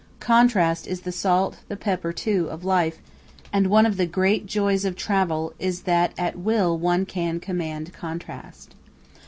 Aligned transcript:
Contrast 0.19 0.87
is 0.87 1.01
the 1.01 1.11
salt, 1.11 1.57
the 1.67 1.75
pepper, 1.77 2.11
too, 2.11 2.47
of 2.49 2.65
life, 2.65 2.97
and 3.53 3.67
one 3.67 3.85
of 3.85 3.97
the 3.97 4.07
great 4.07 4.47
joys 4.47 4.83
of 4.83 4.95
travel 4.95 5.53
is 5.59 5.81
that 5.81 6.11
at 6.17 6.35
will 6.35 6.75
one 6.75 7.05
can 7.05 7.39
command 7.39 7.93
contrast. 7.93 8.73